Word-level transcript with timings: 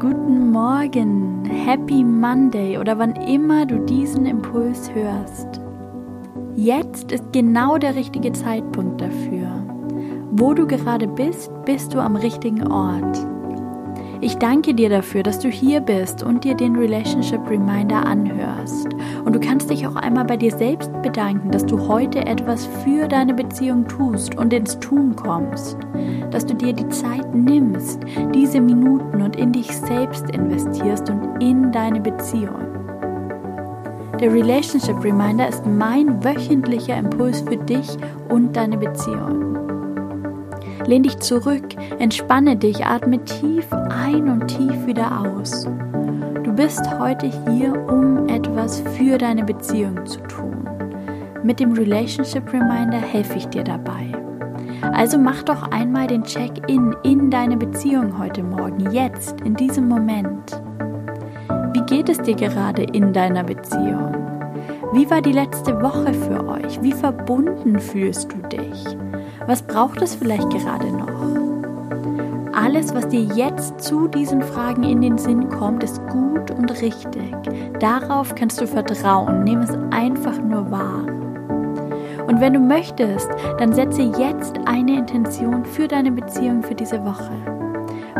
Guten 0.00 0.52
Morgen, 0.52 1.44
Happy 1.44 2.04
Monday 2.04 2.78
oder 2.78 2.96
wann 3.00 3.16
immer 3.16 3.66
du 3.66 3.80
diesen 3.80 4.26
Impuls 4.26 4.88
hörst. 4.94 5.60
Jetzt 6.54 7.10
ist 7.10 7.32
genau 7.32 7.78
der 7.78 7.96
richtige 7.96 8.30
Zeitpunkt 8.32 9.00
dafür. 9.00 9.48
Wo 10.30 10.54
du 10.54 10.68
gerade 10.68 11.08
bist, 11.08 11.50
bist 11.64 11.94
du 11.94 11.98
am 11.98 12.14
richtigen 12.14 12.70
Ort. 12.70 13.26
Ich 14.20 14.36
danke 14.36 14.72
dir 14.72 14.88
dafür, 14.88 15.24
dass 15.24 15.40
du 15.40 15.48
hier 15.48 15.80
bist 15.80 16.22
und 16.22 16.44
dir 16.44 16.54
den 16.54 16.76
Relationship 16.76 17.40
Reminder 17.50 18.06
anhörst. 18.06 18.88
Und 19.28 19.34
du 19.34 19.40
kannst 19.40 19.68
dich 19.68 19.86
auch 19.86 19.96
einmal 19.96 20.24
bei 20.24 20.38
dir 20.38 20.50
selbst 20.50 20.90
bedanken, 21.02 21.50
dass 21.50 21.66
du 21.66 21.86
heute 21.86 22.20
etwas 22.24 22.64
für 22.82 23.06
deine 23.06 23.34
Beziehung 23.34 23.86
tust 23.86 24.34
und 24.38 24.54
ins 24.54 24.80
Tun 24.80 25.14
kommst. 25.16 25.76
Dass 26.30 26.46
du 26.46 26.54
dir 26.54 26.72
die 26.72 26.88
Zeit 26.88 27.34
nimmst, 27.34 28.00
diese 28.34 28.58
Minuten 28.58 29.20
und 29.20 29.36
in 29.36 29.52
dich 29.52 29.66
selbst 29.76 30.30
investierst 30.30 31.10
und 31.10 31.42
in 31.42 31.70
deine 31.70 32.00
Beziehung. 32.00 32.56
Der 34.18 34.32
Relationship 34.32 35.04
Reminder 35.04 35.46
ist 35.46 35.66
mein 35.66 36.24
wöchentlicher 36.24 36.96
Impuls 36.96 37.42
für 37.42 37.58
dich 37.58 37.98
und 38.30 38.56
deine 38.56 38.78
Beziehung. 38.78 39.58
Lehn 40.86 41.02
dich 41.02 41.18
zurück, 41.18 41.76
entspanne 41.98 42.56
dich, 42.56 42.86
atme 42.86 43.22
tief 43.26 43.66
ein 43.90 44.30
und 44.30 44.48
tief 44.48 44.86
wieder 44.86 45.20
aus. 45.20 45.68
Du 46.44 46.50
bist 46.54 46.98
heute 46.98 47.30
hier, 47.50 47.74
um 47.90 48.17
etwas 48.28 48.80
für 48.96 49.18
deine 49.18 49.44
Beziehung 49.44 50.06
zu 50.06 50.20
tun. 50.20 50.68
Mit 51.42 51.60
dem 51.60 51.72
Relationship 51.72 52.52
Reminder 52.52 52.98
helfe 52.98 53.38
ich 53.38 53.46
dir 53.46 53.64
dabei. 53.64 54.12
Also 54.92 55.18
mach 55.18 55.42
doch 55.42 55.70
einmal 55.70 56.06
den 56.06 56.24
Check-in 56.24 56.94
in 57.02 57.30
deine 57.30 57.56
Beziehung 57.56 58.18
heute 58.18 58.42
Morgen, 58.42 58.90
jetzt, 58.90 59.40
in 59.42 59.54
diesem 59.54 59.88
Moment. 59.88 60.60
Wie 61.72 61.82
geht 61.82 62.08
es 62.08 62.18
dir 62.18 62.34
gerade 62.34 62.82
in 62.82 63.12
deiner 63.12 63.44
Beziehung? 63.44 64.14
Wie 64.92 65.08
war 65.10 65.20
die 65.20 65.32
letzte 65.32 65.80
Woche 65.82 66.14
für 66.14 66.46
euch? 66.48 66.80
Wie 66.82 66.92
verbunden 66.92 67.78
fühlst 67.78 68.32
du 68.32 68.38
dich? 68.48 68.84
Was 69.46 69.62
braucht 69.62 70.02
es 70.02 70.14
vielleicht 70.14 70.50
gerade 70.50 70.90
noch? 70.90 71.17
Alles, 72.68 72.94
was 72.94 73.08
dir 73.08 73.22
jetzt 73.22 73.80
zu 73.80 74.08
diesen 74.08 74.42
Fragen 74.42 74.82
in 74.82 75.00
den 75.00 75.16
Sinn 75.16 75.48
kommt, 75.48 75.82
ist 75.82 76.06
gut 76.08 76.50
und 76.50 76.70
richtig. 76.82 77.34
Darauf 77.80 78.34
kannst 78.34 78.60
du 78.60 78.66
vertrauen. 78.66 79.42
Nimm 79.42 79.60
es 79.60 79.70
einfach 79.90 80.38
nur 80.38 80.70
wahr. 80.70 81.06
Und 82.26 82.42
wenn 82.42 82.52
du 82.52 82.60
möchtest, 82.60 83.30
dann 83.56 83.72
setze 83.72 84.02
jetzt 84.02 84.58
eine 84.66 84.98
Intention 84.98 85.64
für 85.64 85.88
deine 85.88 86.12
Beziehung 86.12 86.62
für 86.62 86.74
diese 86.74 87.02
Woche. 87.06 87.32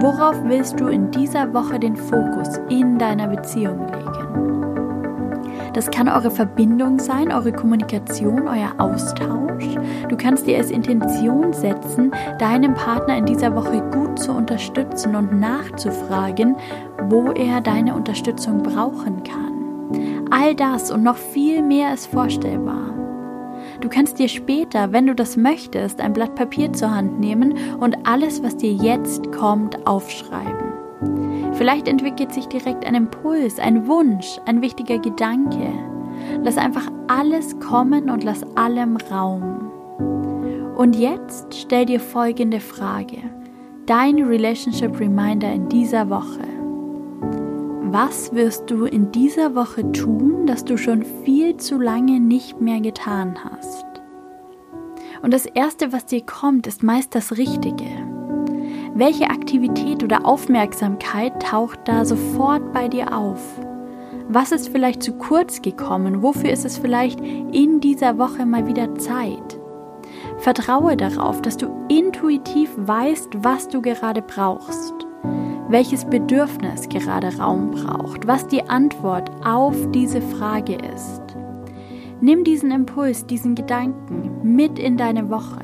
Worauf 0.00 0.34
willst 0.42 0.80
du 0.80 0.88
in 0.88 1.12
dieser 1.12 1.54
Woche 1.54 1.78
den 1.78 1.94
Fokus 1.94 2.58
in 2.68 2.98
deiner 2.98 3.28
Beziehung 3.28 3.86
legen? 3.92 4.21
Das 5.72 5.90
kann 5.90 6.08
eure 6.08 6.30
Verbindung 6.30 6.98
sein, 6.98 7.32
eure 7.32 7.52
Kommunikation, 7.52 8.46
euer 8.46 8.74
Austausch. 8.78 9.64
Du 10.08 10.16
kannst 10.16 10.46
dir 10.46 10.58
als 10.58 10.70
Intention 10.70 11.52
setzen, 11.52 12.12
deinem 12.38 12.74
Partner 12.74 13.16
in 13.16 13.24
dieser 13.24 13.54
Woche 13.54 13.80
gut 13.90 14.18
zu 14.18 14.32
unterstützen 14.32 15.16
und 15.16 15.40
nachzufragen, 15.40 16.56
wo 17.08 17.32
er 17.32 17.60
deine 17.60 17.94
Unterstützung 17.94 18.62
brauchen 18.62 19.22
kann. 19.22 20.28
All 20.30 20.54
das 20.54 20.90
und 20.90 21.02
noch 21.02 21.16
viel 21.16 21.62
mehr 21.62 21.94
ist 21.94 22.06
vorstellbar. 22.06 22.92
Du 23.80 23.88
kannst 23.88 24.18
dir 24.18 24.28
später, 24.28 24.92
wenn 24.92 25.06
du 25.06 25.14
das 25.14 25.36
möchtest, 25.36 26.00
ein 26.00 26.12
Blatt 26.12 26.34
Papier 26.34 26.72
zur 26.72 26.94
Hand 26.94 27.18
nehmen 27.18 27.54
und 27.80 28.06
alles, 28.06 28.42
was 28.42 28.56
dir 28.56 28.72
jetzt 28.72 29.32
kommt, 29.32 29.86
aufschreiben. 29.86 30.81
Vielleicht 31.54 31.86
entwickelt 31.86 32.32
sich 32.32 32.46
direkt 32.46 32.86
ein 32.86 32.94
Impuls, 32.94 33.58
ein 33.58 33.86
Wunsch, 33.86 34.38
ein 34.46 34.62
wichtiger 34.62 34.98
Gedanke. 34.98 35.72
Lass 36.42 36.56
einfach 36.56 36.90
alles 37.08 37.58
kommen 37.60 38.08
und 38.10 38.24
lass 38.24 38.42
allem 38.56 38.96
Raum. 38.96 39.70
Und 40.76 40.96
jetzt 40.96 41.54
stell 41.54 41.86
dir 41.86 42.00
folgende 42.00 42.60
Frage. 42.60 43.18
Dein 43.86 44.22
Relationship 44.22 44.98
Reminder 44.98 45.52
in 45.52 45.68
dieser 45.68 46.08
Woche. 46.08 46.40
Was 47.90 48.32
wirst 48.34 48.70
du 48.70 48.86
in 48.86 49.12
dieser 49.12 49.54
Woche 49.54 49.92
tun, 49.92 50.46
das 50.46 50.64
du 50.64 50.78
schon 50.78 51.04
viel 51.24 51.58
zu 51.58 51.78
lange 51.78 52.20
nicht 52.20 52.60
mehr 52.60 52.80
getan 52.80 53.36
hast? 53.44 53.84
Und 55.20 55.32
das 55.34 55.46
Erste, 55.46 55.92
was 55.92 56.06
dir 56.06 56.22
kommt, 56.24 56.66
ist 56.66 56.82
meist 56.82 57.14
das 57.14 57.36
Richtige. 57.36 58.11
Welche 58.94 59.30
Aktivität 59.30 60.04
oder 60.04 60.26
Aufmerksamkeit 60.26 61.42
taucht 61.42 61.80
da 61.86 62.04
sofort 62.04 62.74
bei 62.74 62.88
dir 62.88 63.16
auf? 63.16 63.40
Was 64.28 64.52
ist 64.52 64.68
vielleicht 64.68 65.02
zu 65.02 65.14
kurz 65.14 65.62
gekommen? 65.62 66.22
Wofür 66.22 66.50
ist 66.50 66.66
es 66.66 66.76
vielleicht 66.76 67.18
in 67.20 67.80
dieser 67.80 68.18
Woche 68.18 68.44
mal 68.44 68.66
wieder 68.66 68.94
Zeit? 68.96 69.58
Vertraue 70.36 70.98
darauf, 70.98 71.40
dass 71.40 71.56
du 71.56 71.68
intuitiv 71.88 72.70
weißt, 72.76 73.30
was 73.38 73.68
du 73.68 73.80
gerade 73.80 74.20
brauchst, 74.20 74.92
welches 75.68 76.04
Bedürfnis 76.04 76.86
gerade 76.90 77.34
Raum 77.38 77.70
braucht, 77.70 78.26
was 78.26 78.46
die 78.46 78.68
Antwort 78.68 79.30
auf 79.42 79.74
diese 79.92 80.20
Frage 80.20 80.74
ist. 80.94 81.22
Nimm 82.22 82.44
diesen 82.44 82.70
Impuls, 82.70 83.26
diesen 83.26 83.54
Gedanken 83.54 84.40
mit 84.42 84.78
in 84.78 84.96
deine 84.96 85.28
Woche 85.28 85.60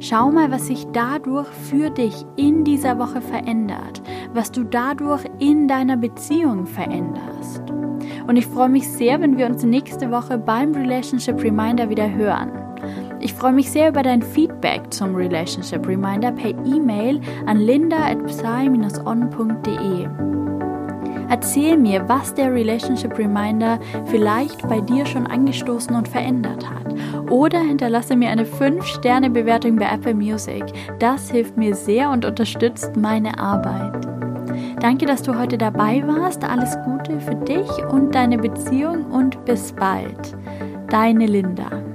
Schau 0.00 0.30
mal, 0.30 0.50
was 0.50 0.66
sich 0.66 0.86
dadurch 0.92 1.48
für 1.48 1.90
dich 1.90 2.24
in 2.36 2.64
dieser 2.64 2.98
Woche 2.98 3.20
verändert, 3.20 4.02
was 4.34 4.50
du 4.52 4.64
dadurch 4.64 5.24
in 5.38 5.68
deiner 5.68 5.96
Beziehung 5.96 6.66
veränderst. 6.66 7.62
Und 8.26 8.36
ich 8.36 8.46
freue 8.46 8.68
mich 8.68 8.88
sehr, 8.88 9.20
wenn 9.20 9.38
wir 9.38 9.46
uns 9.46 9.64
nächste 9.64 10.10
Woche 10.10 10.38
beim 10.38 10.74
Relationship 10.74 11.42
Reminder 11.42 11.88
wieder 11.88 12.12
hören. 12.12 12.50
Ich 13.20 13.32
freue 13.32 13.52
mich 13.52 13.70
sehr 13.70 13.88
über 13.88 14.02
dein 14.02 14.22
Feedback 14.22 14.92
zum 14.92 15.14
Relationship 15.14 15.86
Reminder 15.86 16.32
per 16.32 16.50
E-Mail 16.50 17.20
an 17.46 17.58
linda 17.58 17.96
at 17.96 18.24
psy-on.de. 18.26 20.08
Erzähl 21.28 21.76
mir, 21.76 22.08
was 22.08 22.34
der 22.34 22.52
Relationship 22.52 23.18
Reminder 23.18 23.78
vielleicht 24.06 24.66
bei 24.68 24.80
dir 24.80 25.06
schon 25.06 25.26
angestoßen 25.26 25.94
und 25.94 26.08
verändert 26.08 26.68
hat. 26.68 26.94
Oder 27.30 27.60
hinterlasse 27.60 28.16
mir 28.16 28.30
eine 28.30 28.44
5-Sterne-Bewertung 28.44 29.76
bei 29.76 29.86
Apple 29.86 30.14
Music. 30.14 30.64
Das 30.98 31.30
hilft 31.30 31.56
mir 31.56 31.74
sehr 31.74 32.10
und 32.10 32.24
unterstützt 32.24 32.96
meine 32.96 33.38
Arbeit. 33.38 34.06
Danke, 34.80 35.06
dass 35.06 35.22
du 35.22 35.36
heute 35.38 35.58
dabei 35.58 36.06
warst. 36.06 36.44
Alles 36.44 36.76
Gute 36.84 37.20
für 37.20 37.34
dich 37.34 37.68
und 37.90 38.14
deine 38.14 38.38
Beziehung 38.38 39.06
und 39.06 39.44
bis 39.44 39.72
bald. 39.72 40.36
Deine 40.88 41.26
Linda. 41.26 41.85